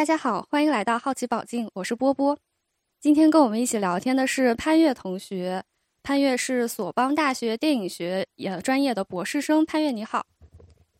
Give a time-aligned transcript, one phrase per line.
[0.00, 2.38] 大家好，欢迎来到好奇宝镜，我是波波。
[2.98, 5.62] 今天跟我们一起聊天的是潘越同学，
[6.02, 9.62] 潘越是索邦大学电影学也专业的博士生。
[9.62, 10.24] 潘越你好，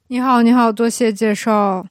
[0.09, 1.87] 你好，你好，多谢介绍，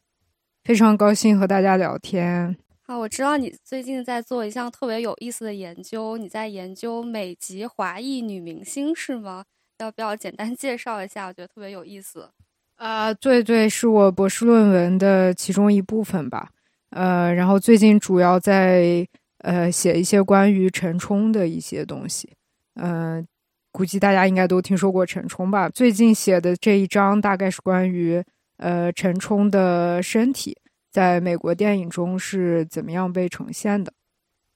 [0.63, 2.55] 非常高兴和大家聊天。
[2.83, 9.45] 好，我知道你最近在做一项特别有意思的研究，你在研究美籍华裔女明星是吗？
[9.79, 11.25] 要不要简单介绍一下？
[11.25, 12.29] 我觉得特别有意思。
[12.75, 16.51] 啊，对对，是我博士论文的其中一部分吧。
[16.91, 19.07] 呃，然后最近主要在
[19.39, 22.31] 呃写一些关于陈冲的一些东西，
[22.75, 23.25] 嗯，
[23.71, 25.69] 估计大家应该都听说过陈冲吧？
[25.69, 28.23] 最近写的这一章大概是关于
[28.57, 30.57] 呃陈冲的身体
[30.91, 33.93] 在美国电影中是怎么样被呈现的。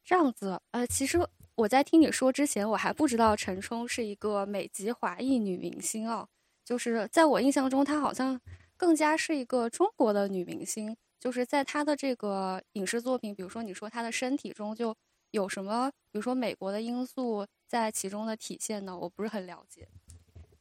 [0.04, 1.20] 这样子，呃，其实
[1.56, 6.28] 我在听你说之前，我还不知道陈冲是一个美籍华裔女明星哦，
[6.66, 8.40] 就是在我印象中，她好像
[8.76, 10.98] 更加是一个中国的女明星。
[11.24, 14.94] 就是在他的这个影视作品，比如说你说他的身体中就
[15.32, 18.98] 有什么，比如说美国的因素在其中的体现呢？
[18.98, 19.88] 我不是很了解。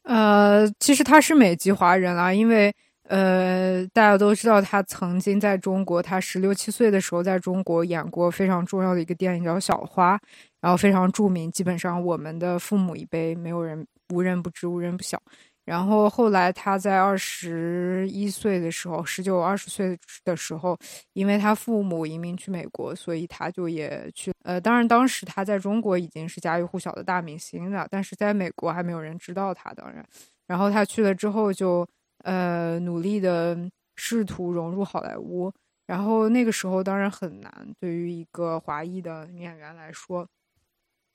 [0.03, 2.73] 呃，其实他是美籍华人啦，因为
[3.09, 10.17] 呃大家都知道他曾经在中国，他十六七岁的时候在中国演过非常重要的一个电影叫《小花》，
[10.61, 15.21] 然后非常著名，基本上我们的父母一辈没有人无人不知，无人不晓。
[15.65, 20.77] 然后后来他在二十一岁的时候，十九二十岁的时候，
[21.13, 24.33] 因为他父母移民去美国，所以他就也去。
[24.43, 29.73] 呃，当然当时他在中国已经是家喻户晓的大明星了，但是在美国还没有人知道他。
[29.73, 30.05] 当然，
[30.47, 31.87] 然后他去了之后，就
[32.25, 33.57] 呃努力的
[33.95, 35.49] 试图融入好莱坞。
[35.85, 40.27] 然后那个时候当然很难，对于一个华裔的女演员来说，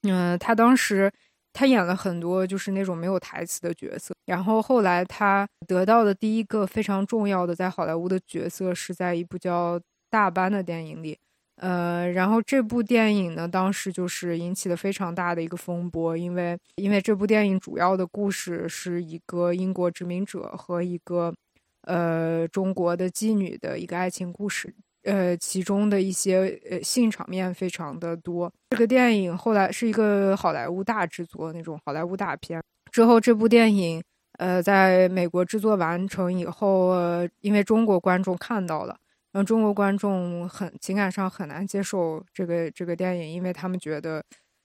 [0.05, 1.13] 嗯，他当时。
[1.53, 9.79] 他演了很多就是那种没有台词的角色，然后后来他得到的第一个非常重要的在好莱坞的角色是在一部叫
[10.11, 11.19] 《大班》的电影里，
[11.57, 21.35] 呃，然后这部电影呢，当时就是引起了非常大的一个风波，因为因为这部电影主要的故事是一个英国殖民者和一个
[21.83, 24.73] 呃中国的妓女的一个爱情故事。
[25.09, 28.53] 呃，其中的一些呃性场面非常的多。
[28.69, 32.63] 这个电影后来是一个好莱坞大制作那种好莱坞大片。
[32.93, 34.03] 之后这部电影
[34.39, 38.95] 呃在美国制作完成以后，呃因为中国观众看到了，
[39.33, 44.23] 然后中国观众很情感上很难接受这个这个电影，因为他们觉得，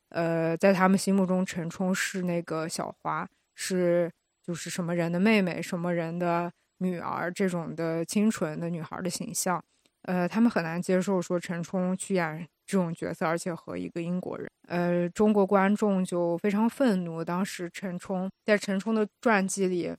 [0.10, 4.12] 呃，在他们心目中陈冲是那个小花，是
[4.46, 9.64] 就是什么人的妹妹，什么人的女儿这种的清纯的女孩的形象。
[10.04, 14.50] 呃，他们很难接受说陈冲去演这种角色，而且和一个英国人。
[14.68, 17.24] 呃，中国观众就非常愤怒。
[17.24, 19.96] 当时陈冲在陈冲的传记里，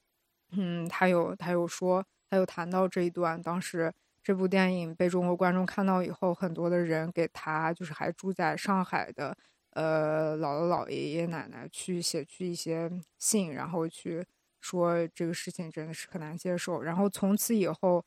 [0.52, 3.40] 嗯，他有他有说，他有谈到这一段。
[3.42, 3.90] 当时
[4.22, 9.34] 这部电影被中国观众看到以后，很多的人给他就是还住在上海的
[9.70, 14.22] 呃姥姥姥爷爷奶奶去写去一些信，然后去
[14.60, 16.82] 说这个事情真的是很难接受。
[16.82, 18.04] 然后从此以后。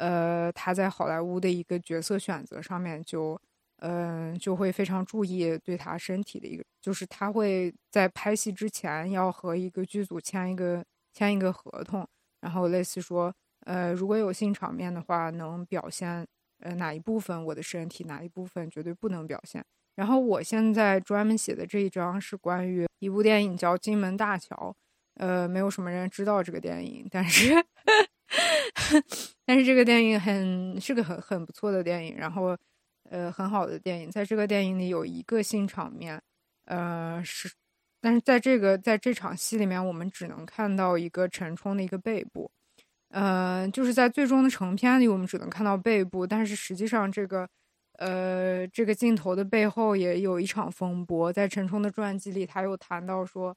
[0.00, 3.38] 呃，他在好莱坞的一个角色选择上面，就，
[3.80, 12.08] 嗯，就会非常注意对他身体的一个，就是他会在拍戏之前要和一个剧组签一个签一个合同，
[12.40, 13.30] 然后类似说，
[13.66, 16.26] 呃，如果有性场面的话，能表现
[16.60, 19.62] 呃哪一部分我的身体，哪一部分绝对不能表现。
[19.96, 24.74] 然后我现在专门写的这一章是关于一部电影叫《金门大桥》，
[25.22, 27.52] 呃，没有什么人知道这个电影，但是。
[29.50, 32.56] 但是这个电影很是个很很不错的电影，然后
[33.10, 36.22] 呃很好的电影，在这个电影里有一个性场面，
[36.66, 37.50] 呃是，
[38.00, 42.48] 但是在这个在这场戏里面，我们只能看到一个陈冲的一个背部，
[43.08, 47.48] 呃就是在最终的成片里，我们只能看到背部，但是实际上这个
[47.98, 53.52] 呃这个镜头的背后也有一场风波，在陈冲的传记里，他又谈到说，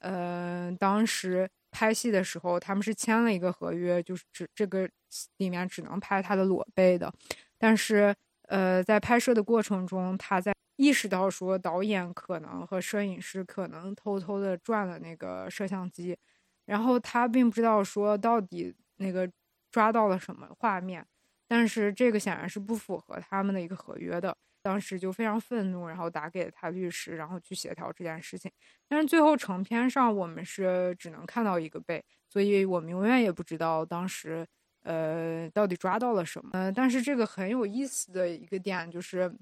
[0.00, 1.48] 呃当时。
[1.76, 4.88] 拍戏的时候，他们是签了一个合约，就是只这个
[5.36, 7.12] 里面只能拍他的裸背的。
[7.58, 8.14] 但是，
[8.48, 16.16] 呃，在拍摄的过程中，他在意识到说导演可能和摄影师可能偷偷的转了那个摄像机，
[16.64, 19.30] 然后他并不知道说到底那个
[19.70, 21.06] 抓到了什么画面。
[21.46, 24.34] 但是这个显然是不符合他们的一个合约的。
[24.66, 28.50] 当时就非常愤怒，然后打给了他律师，然后去协调这件事情。
[28.88, 34.44] 但是最后成片上，我们是只能看到一个背，所以我们永远也不知道当时，
[34.82, 36.50] 呃，到底抓到了什么。
[36.54, 39.32] 呃，但是这个很有意思的一个点就是，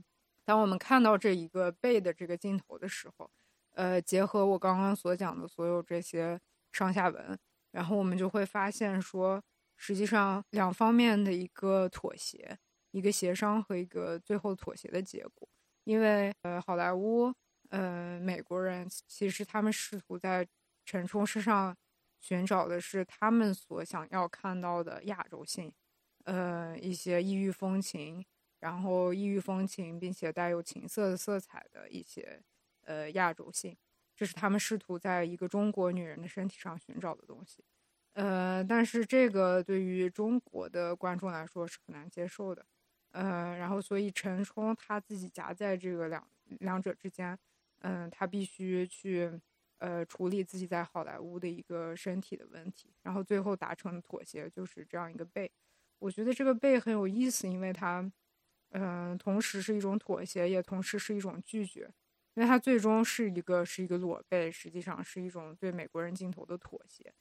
[0.44, 3.30] 当我们看到这一个背的这个镜头的时候，
[3.72, 6.38] 呃，结合我刚刚所讲的所有这些
[6.70, 7.38] 上下文，
[7.70, 9.42] 然后我们就会发现说，
[9.78, 12.58] 实际上两方面的一个妥协。
[12.94, 15.48] 一个协商和一个最后妥协的结果。
[15.82, 17.34] 因为呃，好莱坞，
[17.70, 20.46] 呃，美国人其实他们试图在
[20.84, 21.76] 陈冲身上
[22.20, 25.72] 寻找的是他们所想要看到的亚洲性，
[26.24, 28.24] 呃，一些异域风情，
[28.60, 32.40] 然后异域风情并且带有情色的色彩的一些
[32.84, 33.76] 呃亚洲性，
[34.14, 37.64] 这是他们试图在一个中国女人的身体上寻找的东西。
[38.14, 42.64] 呃，但是这个对于中国的观众来说是很难接受的。
[43.14, 46.28] 呃，然后所以陈冲他自己夹在这个两
[46.58, 47.38] 两者之间，
[47.78, 49.30] 嗯，他必须去
[49.78, 55.48] 呃处理自己在好莱坞的一个身体的问题，然后最后达成的妥协就是这样一个背。
[56.00, 58.10] 我觉得这个背很有意思，因为它
[58.70, 61.82] 嗯同时是一种妥协，也同时是一种拒绝，
[62.34, 67.14] 因为它最终是一个是一个裸背，实际上是一种对美国人镜头的妥协，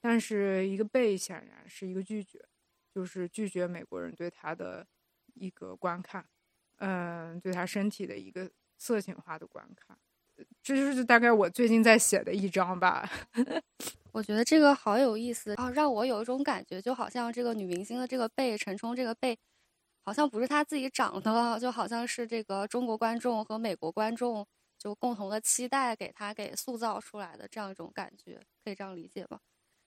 [0.00, 2.38] 但是一个背显然是一个拒绝，
[2.94, 4.86] 就是拒绝美国人对他的。
[5.34, 6.26] 一个观看，
[6.78, 9.98] 嗯，对他身体的一个色情化的观看，
[10.62, 13.08] 这就是大概我最近在写的一章吧。
[14.12, 19.38] 我觉得这个好有意思啊，让我有一种感觉，就好像这个女明星的这个背，陈冲这个背，
[20.02, 24.44] 好像不是她自己长的，就好像是这个中国观众和美国观众
[24.78, 29.38] 就共同的期待给她给塑造出来的这样一种感觉，可以这样理解吗？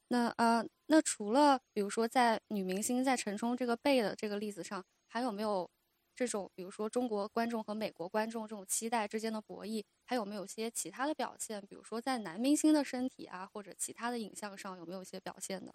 [0.08, 4.86] 那呃，那除了比如说在女明星在陈冲这个背的这个例子上。
[5.14, 5.70] 还有没有
[6.16, 9.84] 这种，比如说中国观众和美国观众这种期待之间的博弈？
[10.06, 11.62] 还有没有些其他的表现？
[11.70, 15.72] 比如说在男明星的身体啊，或者其他的影像上，有没有一些表现呢？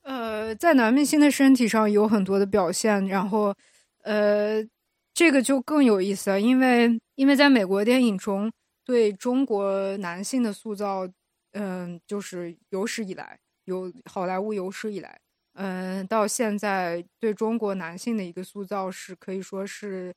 [0.00, 3.54] 呃，在男明星的身体上有很多的表现，然后，
[4.02, 4.66] 呃，
[5.12, 8.50] 这个就更有意思了，因为因为在美国电影中
[8.82, 11.06] 对中国男性的塑造，
[11.52, 15.20] 嗯，就是有史以来有好莱坞有史以来。
[15.54, 20.12] 嗯，到现在对中国男性的一个塑造是可以说是，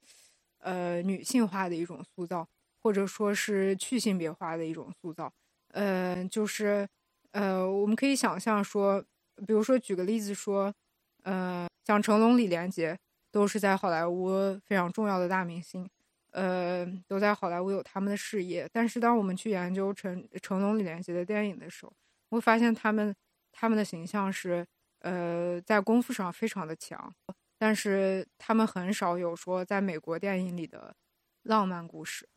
[0.58, 2.48] 呃，女性化的一种塑造，
[2.82, 5.32] 或者说是去性别化的一种塑造。
[5.74, 6.88] 嗯，就是，
[7.34, 9.00] 呃，我们可以想象说，
[9.46, 10.74] 比如说举个例子说，
[11.22, 12.98] 呃，像成龙、李连杰
[13.32, 15.88] 都是在好莱坞非常重要的大明星，
[16.32, 18.68] 呃，都在好莱坞有他们的事业。
[18.74, 21.94] 但是当我们去研究成成龙、李连杰的电影的时候，
[22.32, 23.16] 会发现他们
[23.52, 24.66] 他们的形象是。
[25.00, 27.14] 呃，在功夫上非常的强，
[27.58, 30.96] 但是他们很少有说在美国电影里的
[31.44, 32.28] 浪漫故事。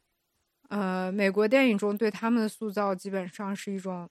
[0.68, 4.08] 呃，美国电影中对他们的塑造基本上是一种，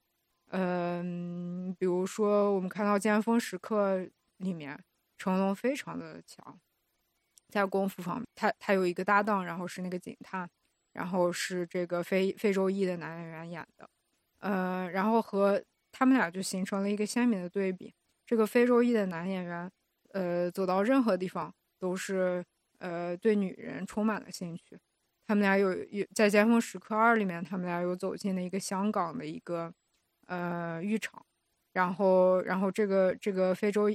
[0.49, 3.97] 嗯，比如说我们看到《尖峰时刻》
[4.37, 4.77] 里面，
[5.17, 6.59] 成龙非常的强，
[7.49, 10.49] 在功夫方面，他他有一个搭档，然后是那个警探，
[10.91, 13.89] 然后是这个非非洲裔的男演员演的，
[14.39, 15.63] 呃，然后和
[15.93, 17.93] 他们俩就形成了一个鲜明的对比。
[18.29, 19.71] 这个非洲裔的男演员，
[20.11, 22.45] 呃，走到任何地方都是
[22.77, 24.79] 呃对女人充满了兴趣。
[25.25, 29.73] 他们俩有有在《尖峰时刻二》里面，他们俩有走进了一个香港的一个
[30.27, 31.25] 呃浴场，
[31.73, 33.89] 然后然后这个这个非洲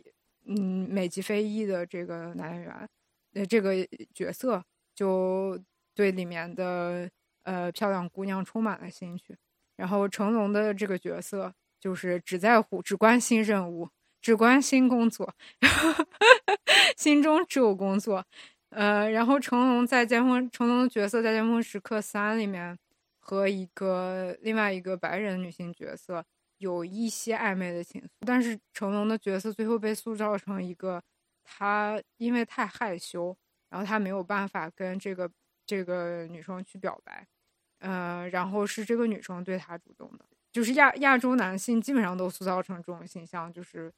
[0.46, 2.88] 嗯美籍非裔的这个男演员，
[3.34, 3.72] 呃这个
[4.12, 4.64] 角色
[4.96, 5.56] 就
[5.94, 7.08] 对里面的
[7.44, 9.36] 呃漂亮姑娘充满了兴趣。
[9.76, 13.88] 然后成龙的这个角色就是只在乎只关心任务。
[14.24, 16.02] 只关心工作，然 后
[16.96, 18.24] 心中只有工作。
[18.70, 22.76] 呃，然后成龙在《尖峰》，成龙的角色在《尖峰时刻三》里面
[23.20, 26.24] 和一个另外一个白人女性角色
[26.56, 31.02] 有一些暧昧的情愫，但是成龙的角色最后被塑造成一个
[31.44, 33.36] 他因为太害羞，
[33.68, 35.30] 然后他没有办法跟这个
[35.66, 37.26] 这个女生去表白。
[37.80, 43.92] 呃，然后是这个女生对他主动的，就是亚亚洲男性基本上都塑造成这种形象，就是。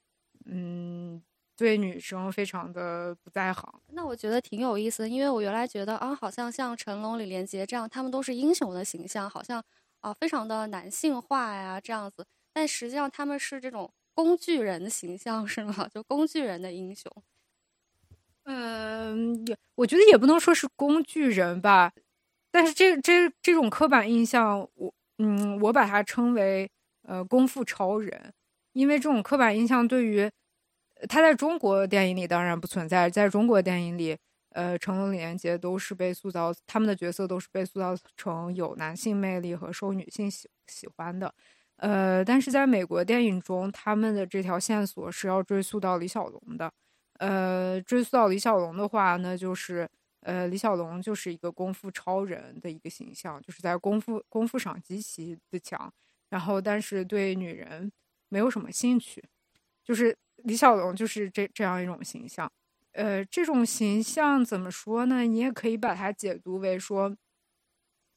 [0.46, 1.22] 嗯，
[1.56, 3.80] 对女生非常的不在行。
[3.92, 9.62] 那我觉得挺有意思的，因为我原来觉得啊，好像像成龙、李连杰这样，他们都是英雄的形象，好像
[10.00, 12.26] 啊非常的男性化呀这样子。
[12.52, 15.88] 但实际上他们是这种工具人的形象，是吗？
[15.92, 17.10] 就工具人的英雄。
[18.44, 21.92] 嗯，也我觉得也不能说是工具人吧，
[22.52, 26.70] 但是这这这种刻板印象，我嗯，我把它称为
[27.02, 28.32] 呃功夫超人。
[28.76, 30.30] 因为这种刻板印象对于
[31.08, 34.14] 他在中国电影里当然不存在，在中国电影里，
[34.50, 41.34] 呃，成龙、李连杰都是被塑造，他们的角色都是被塑造成有男性魅力和受女性喜喜欢的，
[41.76, 46.70] 呃，但是在美国电影中，他们的这条线索是要追溯到李小龙的，
[47.18, 49.88] 呃，追溯到李小龙的话，那就是
[50.20, 55.90] 呃，李小龙就是一个功夫超人的一个形象，就是在功夫功夫上极其的强，
[56.28, 57.90] 然后但是对女人。
[58.36, 59.24] 没有什么兴趣，
[59.82, 60.14] 就是
[60.44, 62.52] 李小龙就是这这样一种形象，
[62.92, 65.22] 呃，这种形象怎么说呢？
[65.22, 67.16] 你也可以把它解读为说，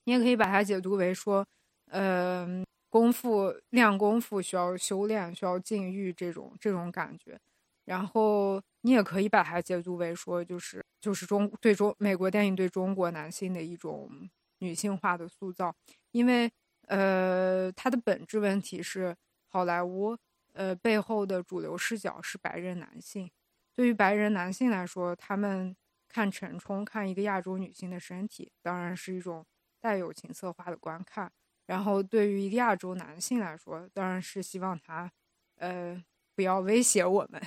[0.03, 1.47] 你也可以把它解读为说，
[1.85, 7.39] 呃，功夫练功夫需要修炼，需要禁欲这种这种感觉。
[7.85, 15.73] 然后你也可以把它解读为说，就是就是中对中美国电影对中国男性的一种女性化的塑造，
[16.11, 16.51] 因为
[16.87, 19.15] 呃，它的本质问题是
[19.49, 20.17] 好莱坞
[20.53, 23.29] 呃背后的主流视角是白人男性。
[23.73, 25.75] 对于白人男性来说，他们
[26.07, 29.45] 看陈冲，看一个亚洲女性的身体，当然是一种
[29.79, 31.31] 带有情色化的观看。
[31.65, 35.11] 然后，对于一个亚洲男性来说，当然是希望他，
[35.55, 36.03] 呃，
[36.35, 37.41] 不要威胁我们。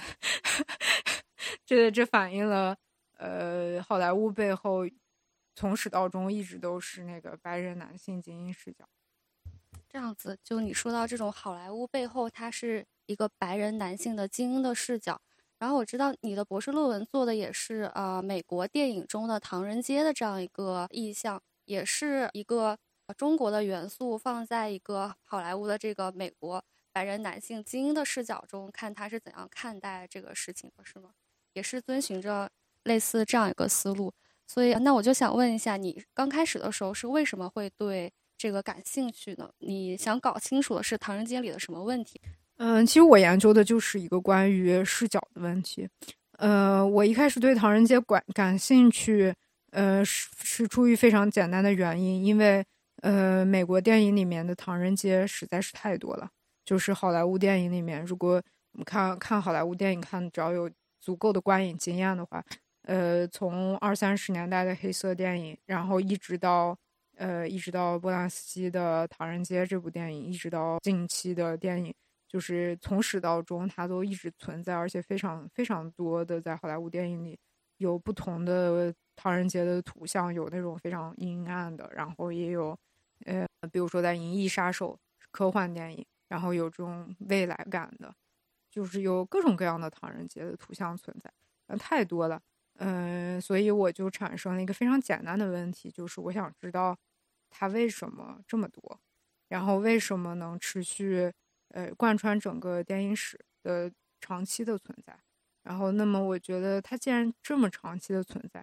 [1.67, 2.77] 这这反映了，
[3.19, 4.89] 呃，好莱坞背后
[5.55, 8.89] 从始到终一直都是那个白人男性精英视角。
[9.93, 15.21] 这样子，就你说到这种好莱坞背后，它是一个白人男性的精英的视角。
[15.59, 22.79] 然后我知道你的博士论文做的也是呃美国电影中的唐人街的这样一个意象，也是一个
[23.19, 31.11] 中国的元素放在一个好莱坞的这个美国白人男性精英的视角中看他是怎样看待这个事情的，是吗？
[31.53, 32.51] 也是遵循着
[32.85, 34.15] 类似这样一个思路。
[34.47, 39.49] 所以那我就想问一下，你刚开始的时候是为什么会对这个感兴趣呢？
[39.61, 42.21] 你想搞清楚的是唐人街里的什么问题？
[42.57, 45.89] 嗯，其实我研究的就是一个关于视角的问题。
[46.39, 49.33] 呃，我一开始对唐人街感感兴趣，
[49.71, 52.65] 呃，是是出于非常简单的原因，因为
[53.03, 56.29] 呃，美国电影里面的唐人街实在是太多了。
[56.65, 60.69] 就是好莱坞电影里面，如果我们看看好莱坞电影，看只要有
[61.01, 62.45] 足够的观影经验的话，
[62.89, 66.77] 呃，从二三十年代的黑色电影，然后一直到
[67.17, 71.95] 呃，一直到波兰斯基的《唐人街》这部电影，一直到近期的电影。
[72.29, 77.39] 就是从始到终，它都一直存在，而且非常非常多的在好莱坞电影里
[77.77, 82.75] 有不同的唐人街的图像，有那种非常阴暗的，然后也有，
[83.27, 84.99] 呃，比如说在《银翼杀手》
[85.31, 88.15] 科幻电影，然后有这种未来感的，
[88.71, 91.31] 就是有各种各样的唐人街的图像存在，
[91.67, 92.41] 嗯，太多了，
[92.79, 96.97] 嗯，所以我就产生了一个非常简单的问题，就是我想知道
[97.51, 99.01] 它为什么这么多，
[99.49, 101.33] 然后为什么能持续。
[101.75, 105.19] 呃，贯穿整个电影史的长期的存在，
[105.63, 108.63] 然后，那么我觉得它既然这么长期的存在，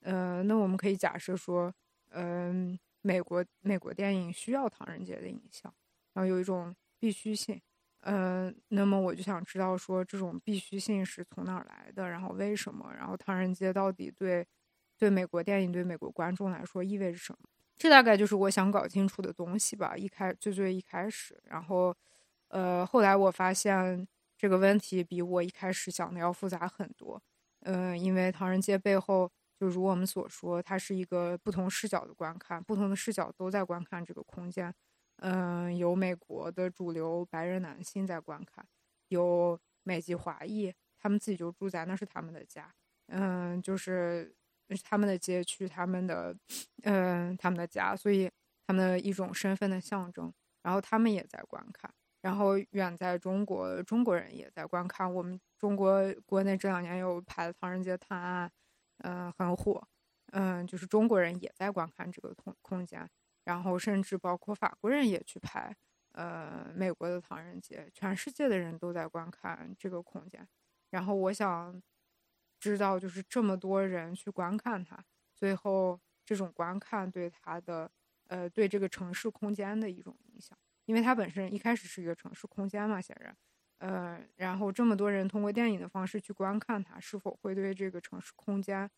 [0.00, 1.72] 呃，那我们可以假设说，
[2.10, 5.72] 嗯，美国美国电影需要唐人街的影像，
[6.14, 7.60] 然后有一种必须性，
[8.00, 14.46] 呃，那么我就想知道说这种必须性是从哪儿来的，然后为什么，然后唐人街到底对
[14.96, 17.48] 对美国电影对美国观众来说意味着什么？
[17.76, 19.96] 这大概就是我想搞清楚的东西吧。
[19.96, 21.94] 一开最最一开始，然后。
[22.50, 27.22] 呃，后来我发现这个问题比我一开始想的要复杂很多。
[27.60, 34.74] 嗯，因为唐人街背后，就如我们所说，它是一个不同视角的观看，不同的视角都在观看这个空间。
[35.20, 38.66] 嗯，有美国的主流白人男性在观看，
[39.08, 42.72] 有美籍华裔，他们自己就住在那是他们的家。
[43.08, 44.34] 嗯，就是
[44.82, 46.36] 他们的街区，他们的
[46.82, 48.30] 嗯他们的家，所以
[48.66, 50.32] 他们的一种身份的象征。
[50.62, 51.90] 然后他们也在观看。
[52.20, 55.12] 然后远在中国，中国人也在观看。
[55.12, 58.48] 我们中国国内这两年有拍《唐人街探案》，
[58.98, 59.82] 嗯，很火，
[60.32, 63.08] 嗯，就是中国人也在观看这个空空间。
[63.48, 65.74] 然后甚至包括法国人也去拍，
[66.12, 70.46] 呃，美国的唐人街，全世界的人都在观看这个空间。
[70.90, 71.82] 然后我想
[72.60, 75.02] 知道，就是这么多人去观看它，
[75.34, 77.90] 最后这种观看对它的，
[78.26, 80.56] 呃，对这个城市空间的一种影响。
[80.84, 83.34] 因为它本身一开始是一个城市空间嘛，显然，
[83.78, 88.90] 呃，然后这么多人通过电影的方式去观看它，是否会对这个城市空间，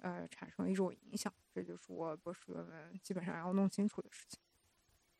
[0.00, 1.32] 呃，产生一种影响？
[1.54, 4.38] 这就是我博士论文基本上要弄清楚的事情。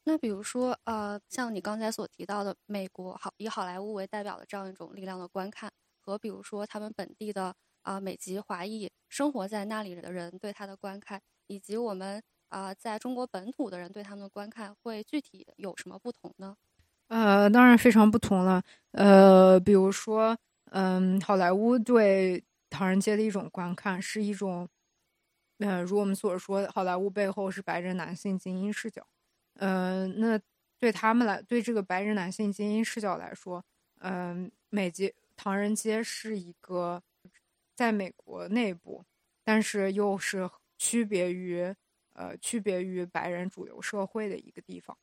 [0.04, 5.70] 那比如说，呃，像你刚才所提到的，美国好以好莱坞为代表的这样一种力量的观看，
[6.00, 12.22] 和比如说他们本地的啊美籍华裔生活在那里的人对他的观看，以及我们。
[12.50, 16.56] 啊，在中国本土的人对他们的观看会具体有什么不同呢？
[17.06, 18.60] 呃，当然非常不同了。
[18.90, 20.36] 呃，比如说，
[20.72, 24.68] 嗯，好莱坞对唐人街的一种观看是一种，
[25.58, 29.06] 呃，如我们所说，好莱坞背后是白人男性精英视角。
[29.56, 30.40] 嗯，那
[30.78, 33.62] 对他们来，对这个白人男性精英视角来说，
[33.98, 37.02] 嗯，美籍唐人街是一个
[37.74, 39.04] 在美国内部，
[39.44, 40.48] 但是又是
[40.78, 41.74] 区别于。
[42.12, 44.94] 呃，区别于白人主流社会的一个地方，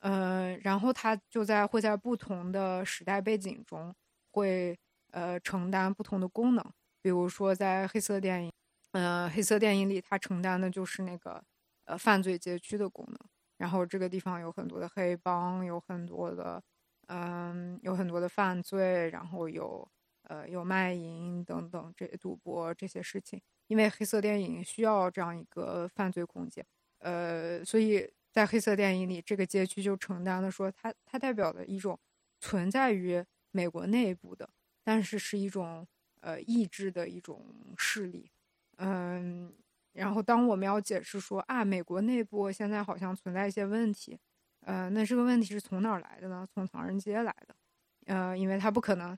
[0.00, 3.94] 呃，然后他就在会在不同的时代背景中
[4.32, 4.76] 会
[5.12, 6.72] 呃承担不同的功能。
[7.06, 8.52] 比如说在黑色电影，
[8.90, 11.40] 呃，黑色电影里，它承担的就是那个
[11.84, 13.16] 呃犯罪街区的功能。
[13.58, 16.60] 然后这个地方有很多的黑帮，有很多的，
[17.06, 19.88] 嗯，有很多的犯罪，然后有
[20.22, 23.40] 呃有卖淫等等这赌博这些事情。
[23.68, 26.66] 因为黑色电影需要这样一个犯罪空间，
[26.98, 31.96] 呃，所以在黑色电影里，这个街区就承担了说它它代表的一种
[32.40, 34.50] 存在于美国内部的，
[34.82, 35.86] 但是是一种
[36.26, 38.30] 呃意志的一种势力，
[38.78, 39.54] 嗯。
[39.96, 44.18] 然后，当我们要解释说啊，美国内部现在好像存在一些问题，
[44.60, 46.46] 呃，那这个问题是从哪儿来的呢？
[46.52, 47.56] 从唐人街来的，
[48.04, 49.16] 呃，因为它不可能，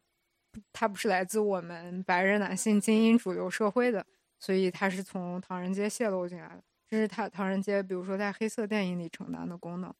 [0.72, 4.06] 它不是来自我们白人男性精英主流社会的，
[4.38, 6.62] 所以它是从唐人街泄露进来的。
[6.86, 9.92] 这是它唐人街，比如说在黑色电影里承担的功能，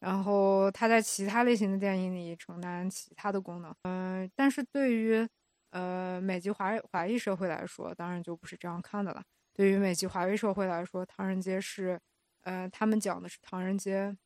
[0.00, 3.74] 然后它在其他类型的电影里承担其他的功能。
[3.84, 5.26] 嗯，但是对于
[5.70, 9.22] 呃美籍华华裔社会来说，当然就不是这样看的了。
[9.52, 12.00] 对于美籍华裔社会来说，唐人街是，
[12.42, 14.16] 呃，他们讲的是唐人街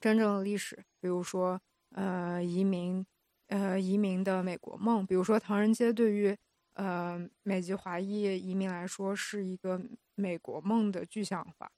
[0.00, 3.06] 真正的历史，比如说，呃，移民，
[3.46, 5.06] 呃，移民的美国梦。
[5.06, 6.36] 比如说，唐人街对于，
[6.74, 9.80] 呃，美籍华裔移民来说是一个
[10.16, 11.70] 美国梦的具象化，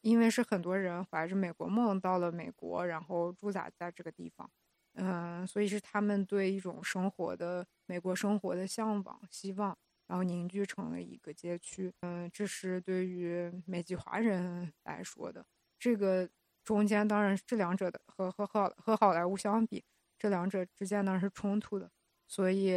[0.00, 4.50] 因为是很多人怀着美国梦到了美国，然后驻扎在这个地方，
[4.94, 9.76] 嗯，所以是他们对一种生活的美国生活的向往、希望。
[10.06, 15.46] 然后凝聚成了一个街区，嗯，这是对于美籍华人来说的。
[15.78, 16.28] 这个
[16.64, 19.84] 中间当然这两者的和和好和好莱坞相比，
[20.18, 21.88] 这两者之间当然是冲突的。
[22.26, 22.74] 所以，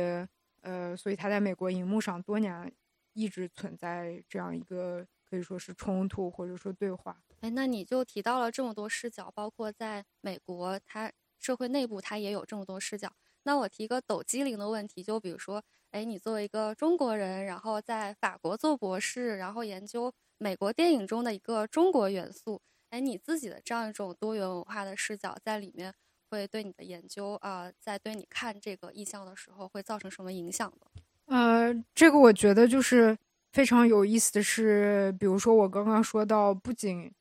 [0.61, 2.71] 呃，所以他在美国荧幕上多年
[3.13, 7.19] 一直存在这样一个可以说是冲突或者说对话。
[7.41, 11.11] 哎，那你就提到了这么多视角，包括在美国，它
[11.43, 13.11] 社会内部它也有这么多视角。
[13.43, 25.93] 那我提一个抖机灵的问题，就比如说，哎，你作为一个中国人，然后在法国做博士，然后研究美国电影中的一个中国元素，哎，你自己的这样一种多元文化的视角在里面，
[26.29, 31.01] 会对你的研究啊，在对你看这个意象的时候，会造成什么影响呢？
[31.25, 33.17] 呃，这个我觉得就是
[33.51, 37.11] 非常有意思的是，比如说我刚刚说到，不仅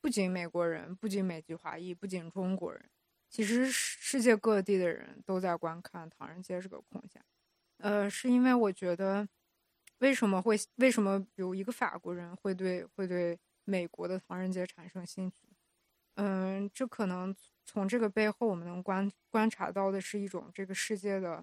[0.00, 2.80] 不仅美国人，不仅美籍华裔，不仅中国人。
[3.32, 7.24] 其实世界各地的人都在观看唐人街这个空间，
[7.78, 9.26] 呃，是因为我觉得，
[10.00, 15.48] 为什么会为什么比如一个法国人会对会对美国的唐人街产生兴趣？
[16.16, 21.42] 嗯，这可能从这个背后我们能观观察到的是一种这个世界的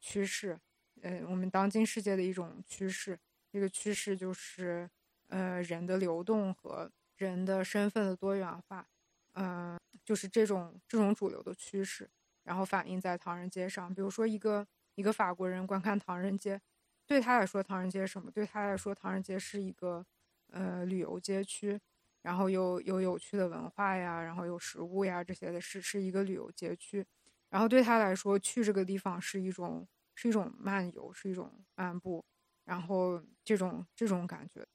[0.00, 0.58] 趋势，
[1.02, 3.20] 呃，我们当今世界的一种趋势，
[3.52, 4.88] 这个趋势就是
[5.28, 8.88] 呃人的流动和人的身份的多元化。
[9.34, 12.10] 嗯，就是这种这种主流的趋势，
[12.42, 13.94] 然后反映在唐人街上。
[13.94, 16.60] 比如说，一个一个法国人观看唐人街，
[17.06, 18.30] 对他来说，唐人街什么？
[18.30, 20.04] 对他来说，唐人街是一个
[20.50, 21.80] 呃旅游街区，
[22.22, 27.06] 然后有有有趣的文化呀，然后有食物呀这些的，是是一个旅游街区。
[27.50, 32.24] 然后对他来说，去这个地方是一种是一种漫游，是一种漫步，
[32.64, 34.66] 然后这种这种感觉。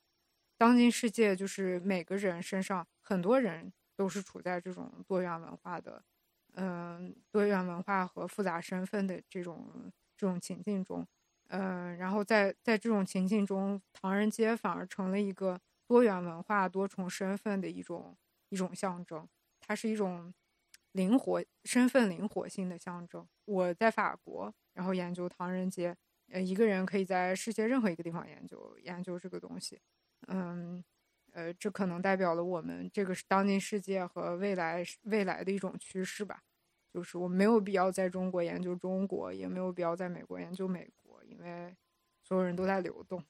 [0.58, 3.74] 当今世界就是每个人身上很多人。
[3.96, 6.04] 都是处在这种多元文化的，
[6.54, 11.06] 嗯，多元文化和复杂身份的这种这种情境中，
[11.48, 18.18] 嗯，然后在在这种情境中，唐人街反而成了一个多元文化、多重身份的一种
[18.50, 19.28] 一种象征。
[19.60, 20.34] 它是一种
[20.92, 23.28] 灵活身份灵活性的象征。
[23.46, 25.96] 我在法国，然后研究唐人街，
[26.32, 29.80] 呃，一个人可以在世界任何一个地方研究研究这个东西，
[30.28, 30.84] 嗯。
[31.36, 36.42] 呃，这可能代表了我们这个是当今世界和未来未来的一种趋势吧。
[36.94, 41.76] 就是我没有必要在中国研究中国，也没有必要在美国研究美国，因为
[42.24, 43.22] 所有人都在流动。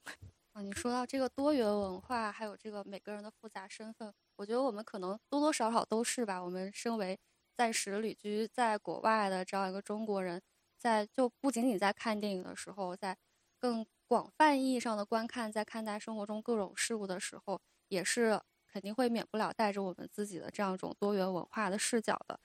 [0.53, 6.43] 啊， 你说到这个多元文化，还有这个每个人的复杂身份，我觉得我们可能多多少少都是吧。
[6.43, 7.17] 我们身为
[7.57, 10.39] 暂时旅居在国外的这样一个中国人，
[10.77, 13.17] 在就不仅仅在看电影的时候，在
[13.59, 17.59] 更广泛意义上的观看，在看待生活中各种事物的时候。
[17.87, 22.39] 也是肯定会免不了带着我们自己的这样一种多元文化的视角的。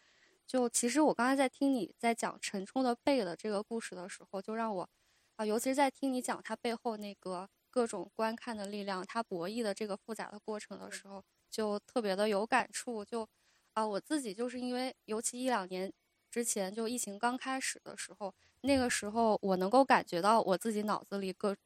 [0.47, 4.89] 就其实我刚才在听你在讲陈冲的背的这个故事的时候，就让我
[5.37, 13.05] 啊，尤其是在听你讲他背后那个各种观看的力量，他博弈的这个复杂的过程的时候，就特别的有感触。
[13.05, 13.29] 就
[13.75, 15.93] 啊，我自己就是因为尤其一两年
[16.31, 21.57] 之前，就疫情刚开始的时候，那个时候我能够感觉到我自己脑子里各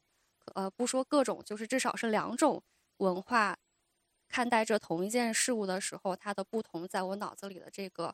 [0.54, 2.62] 呃不说各种，就是至少是两种
[2.98, 3.56] 文化。
[4.34, 8.12] 看待着同一件事物的时候，它的不同在我脑子里的这个，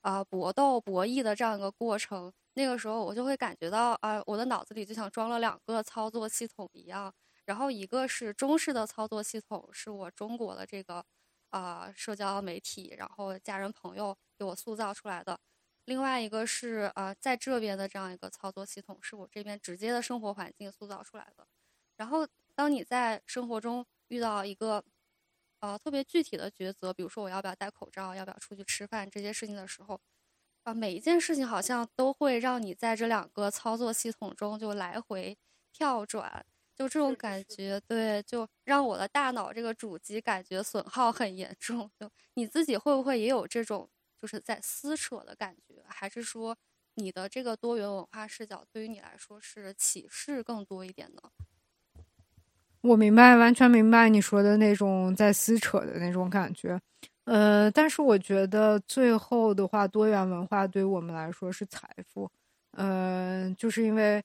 [0.00, 7.14] 啊搏斗博弈的这样一个过程，那个时候我就会感觉到啊，我的脑子里就像装了两个操作系统一样。
[7.44, 11.04] 然后一个是中式的操作系统，是我中国的这个
[11.50, 15.38] 啊社交媒体，然后家人朋友给我塑造出来的。
[15.84, 21.46] 另外一个是呃在这边的这样一个操作系统，是我这边直接的生活环境塑造出来的。
[21.96, 24.82] 然后当你在生活中遇到一个
[25.60, 30.00] 呃特别具体的抉择，比如说我要不要戴口罩，要不要出去吃饭这些事情的时候，
[30.64, 35.38] 啊每一件事情好像都会让你在这两个操作系统中就来回
[35.72, 36.44] 跳转。
[36.76, 41.90] 就这种感觉，对，就让我的大脑这个主机感觉损耗很严重。
[42.00, 45.84] 就你自己会不会也有这种就是在撕扯的感觉？
[45.86, 46.56] 还是说
[46.94, 51.20] 你的这个多元文化视角对于你来说是启示更多一点呢？
[52.82, 56.80] 我明白，完全明白你说的那种在撕扯的那种感觉。
[57.24, 62.30] 呃，但是我觉得最后的话，多元文化对我们来说是财富。
[62.72, 64.22] 呃，就是因为。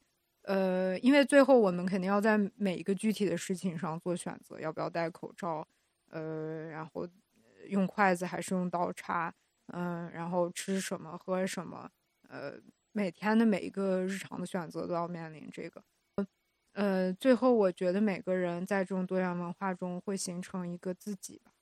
[0.48, 5.68] 呃，因为最后我们肯定要在每一个具体的事情上做选择，要不要戴口罩，
[6.12, 7.08] 呃，然后
[7.70, 9.34] 用筷子还是用刀叉，
[9.74, 11.90] 嗯，然后吃什么喝什么，
[12.30, 12.54] 呃，
[12.92, 15.82] 每天的每一个日常的选择都要面临这个，
[16.76, 21.54] 呃，最后我觉得每个人在这种多元文化中会形成一个自己吧，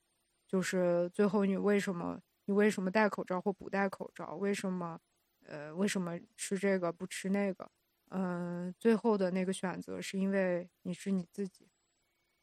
[0.48, 4.98] 就是最后你为什么你为什么戴口罩或不戴口罩，为什么
[5.46, 7.70] 呃为什么吃这个不吃那个。
[8.10, 11.68] 嗯，最后的那个选择是因为你是你自己，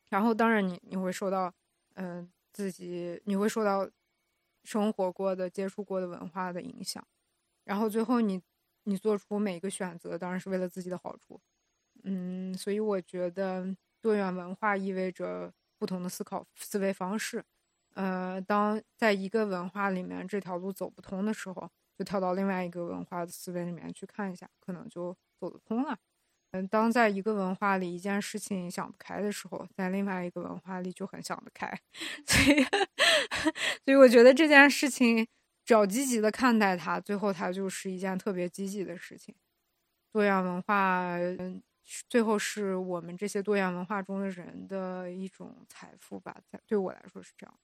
[0.09, 1.53] 然后当然你你会受到，
[1.95, 3.89] 嗯，自己你会受到
[4.63, 7.05] 生活过的、接触过的文化的影响，
[7.65, 8.41] 然后最后你
[8.83, 11.41] 你做出每一个选择，当然是为了自己的好处。
[12.03, 17.43] 嗯，所以我觉得多元文化意味着不同的思考思维方式。
[17.93, 25.15] 呃，当在一个文化里面这条路走不通的时候，就跳到另外一个文化的思维里面去看一下，可能就。
[25.41, 25.97] 走得通了，
[26.51, 31.67] 嗯，当在一个文化里一件事情想不开的时候，在另外一个文化里就很想得开，
[32.27, 32.63] 所以，
[33.83, 35.27] 所以我觉得这件事情
[35.65, 39.33] 只要积极的看待它，最后它就是一件特别积极的事情。
[40.13, 41.59] 多元文化，嗯，
[42.09, 47.59] 最后是我们这些多元文化中的人的一种财富吧，在对我来说是这样。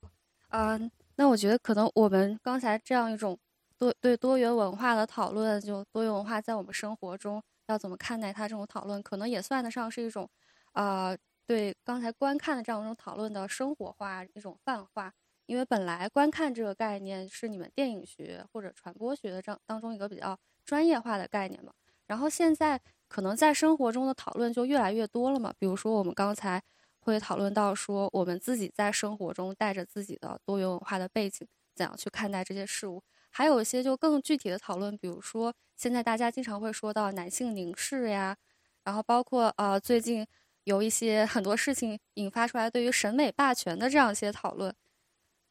[0.49, 3.38] 嗯，那我觉得可能我们刚才这样一种
[3.77, 7.43] 多对多元文化的讨论，就多元文化在我们生活中。
[7.67, 10.30] 要怎么看待它这种讨论，可能也算得上是一种，
[10.71, 15.13] 呃，对刚才观看的这样一种讨论的生活化一种泛化。
[15.47, 21.73] 因为本来观看这个概念是你们电影学或者传播学的这当中一个比较专业化的概念嘛。
[22.06, 25.53] 然后现在可能在生活中的讨论就越来越多了嘛。
[25.57, 26.61] 比如说我们刚才
[26.99, 33.01] 会讨论到说，我们自己在生活中带着自己的多元文化的背景，怎样去看待这些事物。
[33.29, 38.35] 还有一些就更具体的讨论，比如说现在大家经常会说到男性凝视呀，
[38.83, 40.25] 然后包括呃最近
[40.63, 44.73] 有一些很多事情引发出来对于审美霸权的这样一些讨论。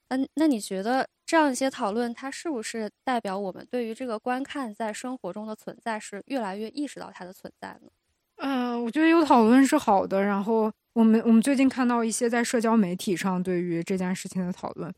[0.09, 7.91] 嗯，那你觉得这样一些讨论，它是不是代表我们对于这个观看在生活中的存在是越来越意识到它的存在呢？
[8.37, 10.23] 嗯，我觉得有讨论是好的。
[10.23, 14.93] 然后我们我们最近看到一些在社交媒体上对于这件事情的讨论。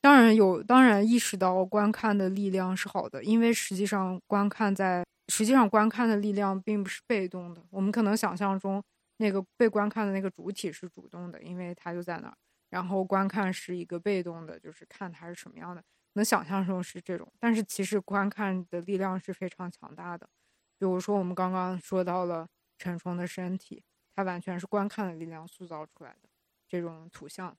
[0.00, 7.62] 当然有，当然意识到观看的力量是好的，因为实际上观看在实际上观看的力量并不是被动的。
[7.70, 8.82] 我们可能想象中
[9.16, 12.34] 那个被观看的那个主体是主动的，因为它就在那儿，
[12.72, 15.84] 然后观看是一个被动的，就是看它是什么样的。
[16.14, 20.26] 能想象中是这种，但是其实观看的力量是非常强大的。
[20.78, 23.84] 比如说我们刚刚说到了陈冲的身体，
[24.16, 26.30] 它完全是观看的力量塑造出来的
[26.66, 27.54] 这种图像。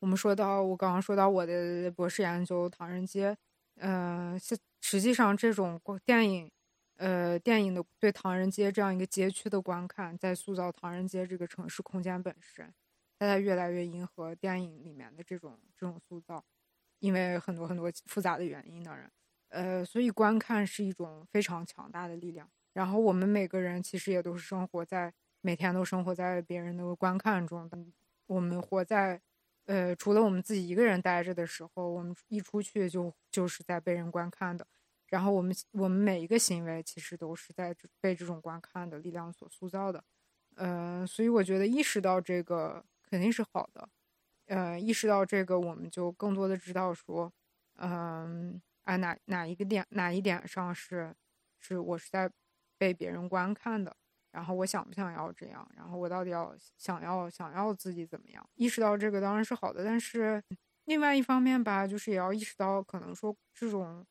[0.00, 3.30] 我们说到，我刚刚说到我的博士研究《唐人街》，
[3.76, 6.50] 呃，实实际上这种电影，
[6.96, 12.72] 呃，电影的对唐人街这样一个街区的观看，在塑造唐人街这个城市空间本身，
[13.20, 16.42] 它在越来越迎合电影里面的这种这种塑造，
[17.00, 19.12] 因为很多很多复杂的原因，当然，
[19.50, 22.50] 呃，所以观看是一种非常强大的力量。
[22.72, 27.70] 然后我们每个人其实也都是生活在每天都生活在别人的观看中，
[28.26, 29.20] 我们活在。
[29.66, 34.66] 呃，除了我们自己一个人待着的时候，我们一出去就就是在被人观看的。
[35.06, 40.02] 然后我们我们每一个行为其实都是在被这种观看的力量所塑造的。
[40.56, 43.88] 呃，所以我觉得意识到这个肯定是好的。
[44.46, 47.32] 呃，意识到这个，我们就更多的知道说，
[47.76, 51.14] 嗯，啊哪哪一个点哪一点上是
[51.58, 52.30] 是我是在
[52.78, 53.96] 被别人观看的。
[54.32, 55.68] 然后我想不想要这样？
[55.76, 58.48] 然后我到底要想要想要自己怎么样？
[58.54, 60.40] 意识到这个当然是好的，但是
[60.84, 64.06] 另外一方面吧，就是也要意识到，可能说这种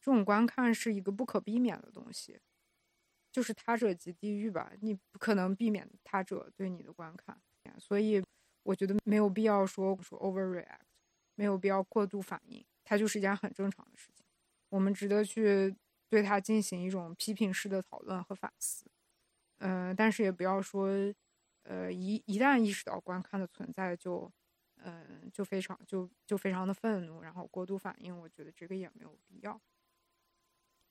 [0.00, 2.40] 这种观看是一个不可避免的东西。
[3.30, 7.40] 就是他者即地狱吧，你不可能避免他者对你的观看，
[7.78, 8.22] 所以
[8.62, 10.80] 我觉得没有必要说说 overreact，
[11.34, 14.24] 没有必要过度反应，它就是一件很正常的事情，
[14.68, 15.74] 我们值得去
[16.08, 18.84] 对它进行一种批评式的讨论和反思，
[19.58, 20.88] 嗯，但是也不要说，
[21.64, 24.30] 呃，一一旦意识到观看的存在就，
[24.76, 29.60] 嗯，就非常就就非常的愤怒，然后过度反应，我觉得这个也没有必要。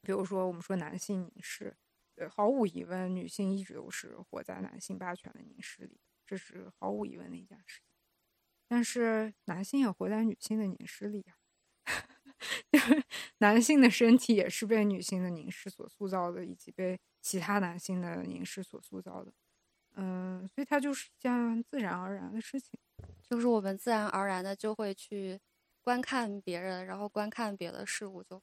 [0.01, 1.75] 比如说我们说男性凝视。
[2.15, 5.97] 呃毫无疑问，女性一直都是活在男性霸权的凝视里，
[6.32, 7.86] 这是毫无疑问的一件事情。
[8.70, 11.36] 但是男性也活在女性的凝视里呀，
[13.39, 19.34] 男性的身体也是被女性的凝视所塑造的，以及被其他男性的凝视所塑造的。
[19.96, 22.80] 嗯，所以它就是一件自然而然的事情，
[23.30, 25.38] 就是我们自然而然的就会去
[25.82, 28.41] 观看别人，然后观看别的事物，就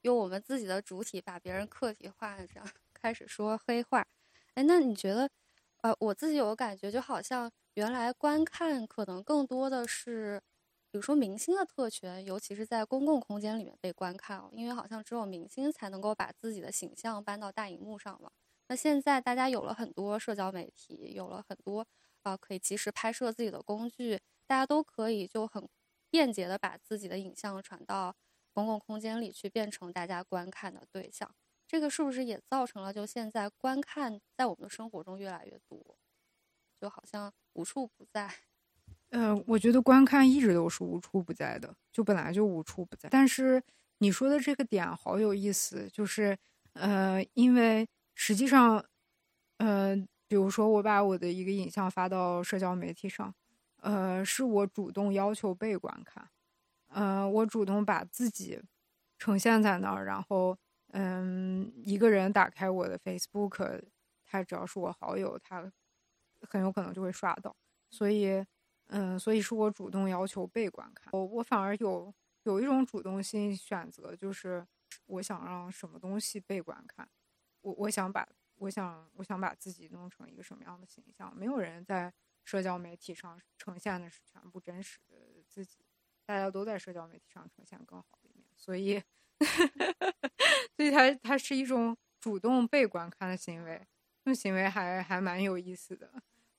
[0.00, 2.68] 用我们自己的主体把别人客体化，这样。
[2.92, 4.04] 开始说黑话，
[4.54, 5.30] 哎，那你觉得，
[5.84, 10.40] 呃，我自己有个感觉，就好像原来观看可能更多的是，
[10.90, 18.30] 比如说明星的特权，尤其是在公共空间里面被观看哦，因为好像只有明星才能够把自己的形象搬到大荧幕上嘛。
[18.68, 21.86] 那现在大家有了很多社交媒体，有了很多
[22.22, 25.68] 啊可以及时拍摄自己的工具，大家都可以就很
[26.08, 28.16] 便捷的把自己的影像传到
[28.54, 31.30] 公共空间里去，变成大家观看的对象。
[31.74, 35.98] 这个是不是也造成了就现在观看在我们的生活中越来越多，
[36.80, 38.32] 就好像无处不在。
[39.10, 43.08] 嗯， 我觉得观看一直都是无处不在的，就本来就无处不在。
[43.08, 43.60] 但是
[43.98, 46.38] 你说的这个点好有意思，就是
[46.74, 48.84] 呃，因为实际上，
[49.58, 49.96] 呃，
[50.28, 53.34] 比如说我把我的一个影像发到社交媒体上，
[53.78, 56.30] 呃，是我主动要求被观看，
[56.86, 58.62] 呃，我主动把自己
[59.18, 60.56] 呈现在那儿，然后。
[60.96, 63.82] 嗯，一个人打开我的 Facebook，
[64.24, 65.72] 他只要是我好友，他
[66.42, 67.56] 很有可能就会刷到。
[67.90, 68.44] 所以，
[68.86, 71.08] 嗯，所以是我主动要求被观看。
[71.12, 74.64] 我我反而有有一种主动性选择，就是
[75.06, 77.08] 我想让什么东西被观看。
[77.62, 78.28] 我我想把
[78.58, 81.36] 我想我想把自己弄成一个什么样的形象？
[81.36, 85.16] 没有人在社交媒体上呈现的是全部真实的
[85.48, 85.84] 自己，
[86.24, 88.46] 大家都在社交媒体上呈现更好的一面。
[88.56, 89.02] 所以。
[90.76, 93.78] 所以，它它是一种主动被观看的行为，
[94.24, 96.10] 这种行为还还蛮有意思的。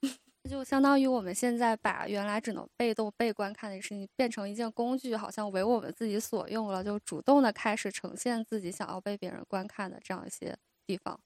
[0.50, 11.20] 就相当于我们现在把原来只能被动被观看的事情变成一件工具，好像为我们自己所用了，就主动的开始呈现自己想要被别人观看的这样一些地方。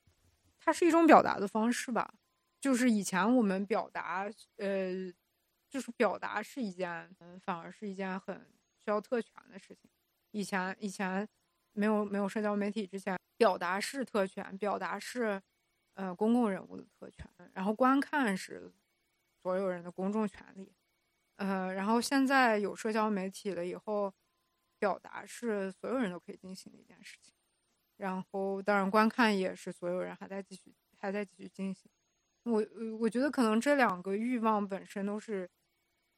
[0.58, 2.13] 它是一种表达的方式吧？
[2.62, 5.12] 就是以前我们表达，呃，
[5.69, 8.38] 就是表达是一件，嗯，反而是一件很
[8.78, 9.91] 需要特权的事情。
[10.32, 11.28] 以前以前。
[11.80, 15.42] 没有没有社交媒体之前，表达是特权，表达是，
[15.94, 17.26] 呃，公共人物的特权。
[17.54, 18.70] 然后观看是
[19.42, 20.74] 所有人的公众权利，
[21.38, 24.13] 呃，然后现在有社交媒体了以后，
[24.78, 27.34] 表达是所有人都可以进行的一件事情。
[27.96, 31.89] 然后当然观看也是所有人还在继续还在继续进行。
[32.44, 32.62] 我
[33.00, 35.50] 我觉得可能这两个欲望本身都是。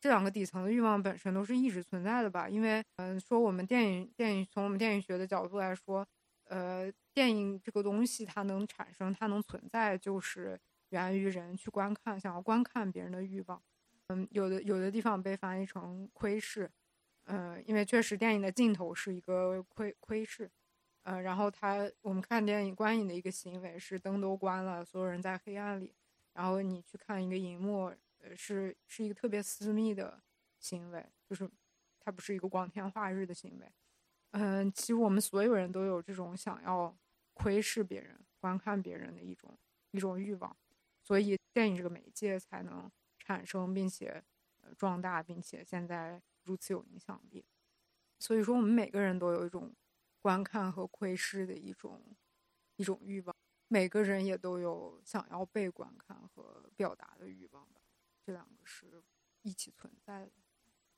[0.02, 2.50] 这两个底层的欲望本身都是一直存在的吧？
[2.50, 6.06] 因为，嗯，说我们电影电影从我们电影学的角度来说，
[6.46, 10.60] 呃，电影这个东西它能产生，它能存在，就是
[10.90, 13.62] 源于人去观看，想要观看别人的欲望。
[14.08, 16.72] 嗯，有的有的地方被翻译成窥视，
[17.26, 20.50] 嗯，因为确实电影的镜头是一个窥窥视，
[21.04, 25.94] 呃，然后它我们看电影观影的一个行为是灯都关了，所有人在黑暗里，
[26.34, 27.94] 然后你去看一个荧幕。
[28.36, 30.22] 是是一个特别私密的
[30.60, 31.50] 行为，就是
[32.00, 33.72] 它不是一个光天化日的行为。
[34.32, 36.96] 嗯，其实我们所有人都有这种想要
[37.34, 39.58] 窥视别人、观看别人的一种
[39.92, 40.56] 一种欲望，
[41.02, 44.24] 所以电影这个媒介才能产生，并且
[44.78, 47.44] 壮大，并且现在如此有影响力。
[48.20, 49.74] 所以说，我们每个人都有一种
[50.22, 52.02] 观看和窥视的一种
[52.78, 53.36] 一种欲望，
[53.68, 57.81] 每个人也都有想要被观看和表达的欲望吧。
[58.26, 59.04] 这两个是
[59.42, 60.32] 一起存在的。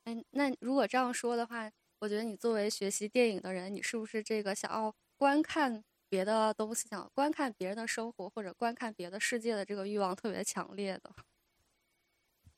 [0.04, 11.10] 哎，那如果这样说的话，我觉得你作为学习电影的人，你是不是这个想要观看别的东西，想观看别人的生活或者观看别的世界的这个欲望特别强烈的？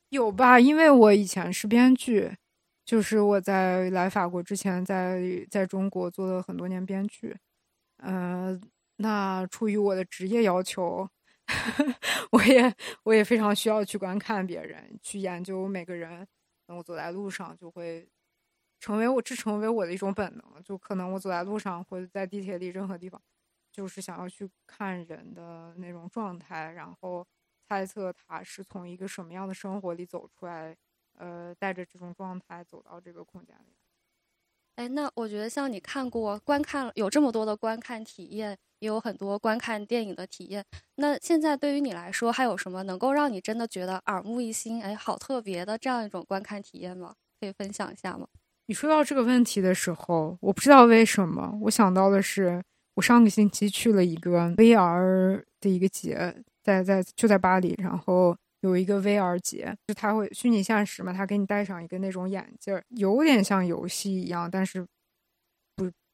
[0.09, 0.59] 有吧？
[0.59, 2.35] 因为我以前是编剧，
[2.85, 7.37] 就是我在来法国之前，在在中国做了很多年编剧。
[7.97, 8.61] 嗯，
[8.97, 11.09] 那出于我的职业要求。
[12.31, 16.27] 我也我也非常需要去观看别人，去研究每个人。
[16.67, 18.09] 我走在路上就会
[18.79, 20.63] 成为我，这成为我的一种本能。
[20.63, 23.21] 就可能我走在路上或者在地铁里任何地方，
[23.71, 27.25] 就是想要去看人的那种状态，然后
[27.69, 30.75] 猜测他是从一个什么样的生活里走出来，
[31.17, 33.73] 呃，带着这种状态走到这个空间里。
[34.75, 40.63] 哎，那我觉得像你看过观看有这么多的观看体验，也有很多观看电影的体验。
[40.95, 44.81] 那现在对于你来说，还有什么能够让你真的觉得耳目一新？
[44.83, 47.13] 哎，好特别的这样一种观看体验吗？
[47.39, 48.27] 可以分享一下吗？
[48.67, 52.61] 你说到这个问题的时候，我不知道为什么，我想到的是，
[52.95, 58.35] 我上个星期去了一个 VR 的一个节，在在就在巴黎，然后。
[58.61, 64.83] 有一个 VR 节，就它会虚拟现实嘛，它给你戴上一个那种眼镜儿，有点像游戏一样，但是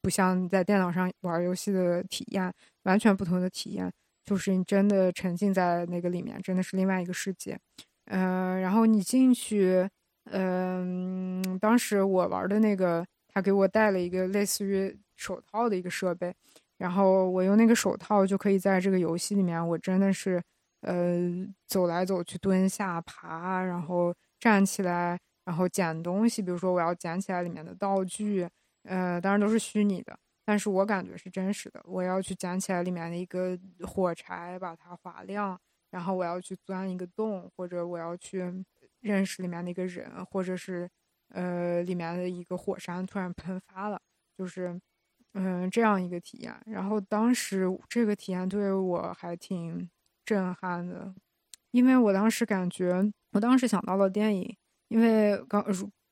[0.04, 3.92] 不像在电脑上玩游戏的体验，完全不同的体验，
[4.24, 7.58] 就是你真的沉浸在那个里面，真的是另外一个世界。
[8.06, 9.90] 嗯，然后你进去，
[10.26, 16.32] 嗯，当时我玩的那个，他给我带了一个类似于手套的一个设备，
[16.78, 20.44] 然后我用那个手套就可以在这个游戏里面，我真的是。
[20.86, 21.18] 呃，
[21.66, 26.42] 走来走去，蹲下爬，然后站起来，然后捡东西。
[26.42, 28.46] 比如说，我要捡起来里面的道具，
[28.84, 31.82] 呃，当然都是虚拟的，但是我感觉是真实的。
[31.86, 35.60] 我要去捡起来里面的一个火柴，把它划亮，
[35.92, 38.44] 然后我要去钻一个洞，或者我要去
[39.02, 40.90] 认识里面的一个人，或者是
[41.30, 44.00] 呃，里面的一个火山突然喷发了，
[44.38, 44.80] 就是
[45.34, 46.56] 嗯这样一个体验。
[46.66, 49.90] 然后当时这个体验对我还挺。
[50.26, 51.14] 震撼的，
[51.72, 54.56] 因为我当时感觉，我当时想到了电影，
[54.88, 55.62] 因为刚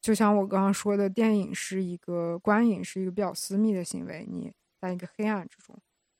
[0.02, 5.80] 就像我刚刚说的，电影是一个观影是一个比较私密的行为，你在一个黑暗之中，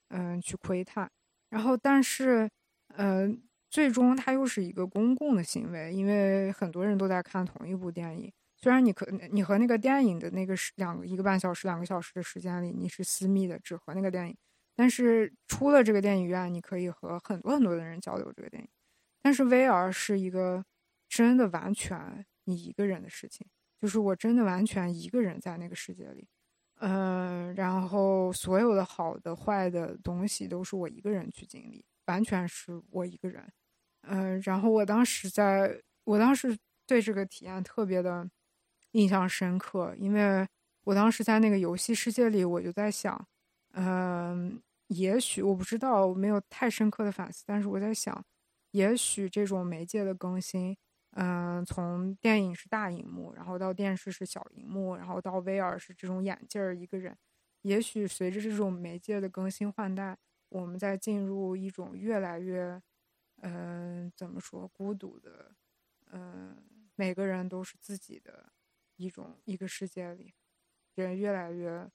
[0.10, 1.10] 嗯，去窥探，
[1.50, 2.50] 然后但是，
[2.96, 14.38] 嗯，最终它又是一个公共的行为，因为很多人都在看同一部电影，虽然你可你和那个电影的那个时两个一个半小时两个小时的时间里，你是私密的，只和那个电影。
[14.76, 18.70] 但是出了这个电影院，你可以和很多很多的人交流这个电影。
[19.22, 20.64] 但是 VR 是一个
[21.10, 23.48] 真的完全你一个人的事情，
[23.82, 26.28] 就是我真的完全一个人在那个世界里，
[26.80, 33.52] 嗯，然后所有的好的坏的东西都是我一个人去经历，完全是我一个人，
[34.02, 38.30] 嗯，然后我当时在，我当时对这个体验特别的
[38.92, 40.48] 印象深刻，因为
[40.84, 43.28] 我当时在那个游戏世界里，我就在想，
[43.74, 44.62] 嗯。
[44.94, 48.22] 也许我不知道，没有太深刻的反思，但是我在想，
[48.72, 50.76] 也许这种媒介的更新，
[51.12, 57.18] 嗯，从电影是大荧幕，然后到电视是小荧幕，然后到 VR 是这种眼镜儿一个人，
[57.64, 60.18] 也许随着这种媒介的更新换代，
[60.50, 62.82] 我们在进入一种越来越，
[63.42, 65.54] 嗯，怎么说，孤独的，
[66.12, 66.56] 嗯，
[66.96, 68.54] 每个人都是自己的
[68.96, 70.34] 一种一个世界里，
[70.96, 71.92] 人越来越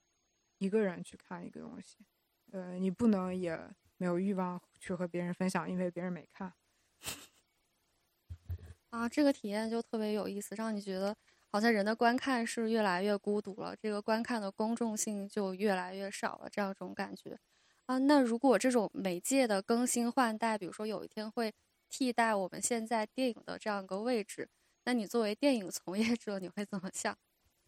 [0.59, 2.05] 一个人去看一个东西。
[2.53, 3.59] 呃，你不能也
[3.97, 6.53] 没有欲望去和别人分享，因为别人没看。
[8.97, 11.15] 啊，这个体验就特别有意思，让你觉得
[11.53, 17.39] 好像人的观看是越来越孤独了，这个观看的公众性就越来越少了，这样一种感觉。
[17.85, 21.53] 啊，那如果这种媒介的更新换代，比如说有一天会
[21.91, 24.49] 替代我们现在电影的这样一个位置，
[24.87, 27.15] 那你作为电影从业者，你会怎么想？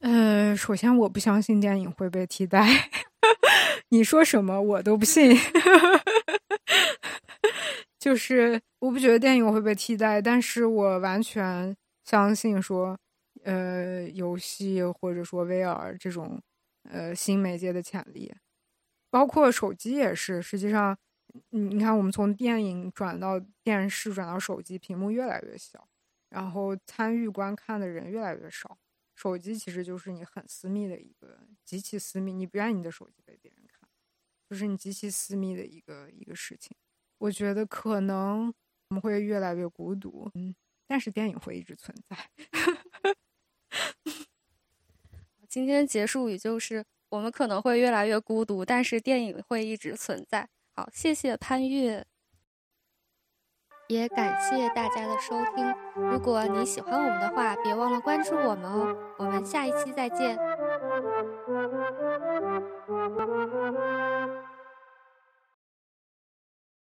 [0.00, 2.66] 嗯，首先我不相信电影会被替代。
[3.90, 5.36] 你说什么我都不信，
[8.08, 12.98] 就是我不觉得电影会被替代，但是我完全相信说，
[13.44, 16.40] 呃，游戏或者说 VR 这种
[16.84, 18.34] 呃新媒介的潜力，
[19.10, 20.40] 包括手机也是。
[20.40, 20.96] 实际上，
[21.50, 25.86] 你看，我们从电影转到电视，转到手机，屏幕越来越小，
[26.30, 28.78] 然后参与观看的人越来越少。
[29.16, 33.86] 手机其实就是你很私密的一个极其私密，你不愿意你的手机被别人看。
[34.48, 36.74] 就是你极其私密的一个一个事情，
[37.18, 38.52] 我觉得可能
[38.88, 40.54] 我们会越来越孤独，嗯，
[40.86, 42.16] 但是电影会一直存在。
[45.48, 50.48] 今天结束语就是我们可能会越来越孤独，但是电影会一直存在。
[50.74, 52.06] 好，谢谢潘越，
[53.88, 55.74] 也感谢大家的收听。
[55.96, 58.96] 如果你喜欢我们的话，别忘了关注我们哦。
[59.18, 60.38] 我们下一期再见。